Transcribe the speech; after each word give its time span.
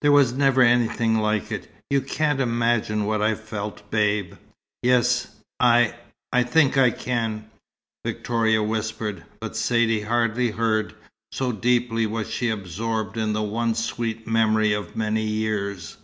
There 0.00 0.10
was 0.10 0.32
never 0.32 0.62
anything 0.62 1.18
like 1.18 1.52
it. 1.52 1.70
You 1.90 2.00
can't 2.00 2.40
imagine 2.40 3.04
what 3.04 3.20
I 3.20 3.34
felt, 3.34 3.90
Babe." 3.90 4.32
"Yes. 4.82 5.28
I 5.60 5.92
think 6.34 6.78
I 6.78 6.90
can," 6.90 7.50
Victoria 8.02 8.62
whispered, 8.62 9.24
but 9.38 9.54
Saidee 9.54 10.00
hardly 10.06 10.52
heard, 10.52 10.94
so 11.30 11.52
deeply 11.52 12.06
was 12.06 12.30
she 12.30 12.48
absorbed 12.48 13.18
in 13.18 13.34
the 13.34 13.42
one 13.42 13.74
sweet 13.74 14.26
memory 14.26 14.72
of 14.72 14.96
many 14.96 15.26
years. 15.26 15.98